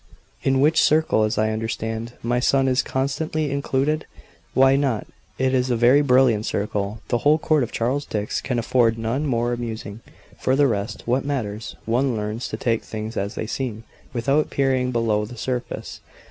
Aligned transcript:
"In 0.41 0.61
which 0.61 0.81
circle, 0.81 1.21
as 1.25 1.37
I 1.37 1.51
understand, 1.51 2.13
my 2.23 2.39
son 2.39 2.67
is 2.67 2.81
constantly 2.81 3.51
included?" 3.51 4.07
"Why 4.55 4.75
not? 4.75 5.05
It 5.37 5.53
is 5.53 5.69
a 5.69 5.75
very 5.75 6.01
brilliant 6.01 6.47
circle. 6.47 7.01
The 7.09 7.19
whole 7.19 7.37
court 7.37 7.61
of 7.61 7.71
Charles 7.71 8.03
Dix 8.07 8.41
can 8.41 8.57
afford 8.57 8.97
none 8.97 9.27
more 9.27 9.53
amusing. 9.53 9.99
For 10.39 10.55
the 10.55 10.65
rest, 10.65 11.03
what 11.05 11.23
matters? 11.23 11.75
One 11.85 12.15
learns 12.17 12.47
to 12.47 12.57
take 12.57 12.81
things 12.83 13.15
as 13.15 13.35
they 13.35 13.45
seem, 13.45 13.83
without 14.11 14.49
peering 14.49 14.91
below 14.91 15.23
the 15.23 15.37
surface. 15.37 15.99